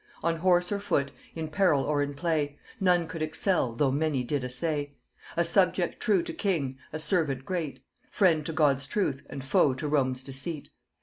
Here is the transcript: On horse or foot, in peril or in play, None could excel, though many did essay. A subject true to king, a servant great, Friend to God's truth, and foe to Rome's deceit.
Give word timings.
On 0.23 0.37
horse 0.37 0.71
or 0.71 0.79
foot, 0.79 1.11
in 1.35 1.47
peril 1.47 1.83
or 1.83 2.01
in 2.01 2.15
play, 2.15 2.57
None 2.79 3.05
could 3.07 3.21
excel, 3.21 3.73
though 3.75 3.91
many 3.91 4.23
did 4.23 4.43
essay. 4.43 4.93
A 5.37 5.43
subject 5.43 5.99
true 6.01 6.23
to 6.23 6.33
king, 6.33 6.79
a 6.91 6.97
servant 6.97 7.45
great, 7.45 7.83
Friend 8.09 8.43
to 8.47 8.51
God's 8.51 8.87
truth, 8.87 9.21
and 9.29 9.43
foe 9.45 9.75
to 9.75 9.87
Rome's 9.87 10.23
deceit. 10.23 10.69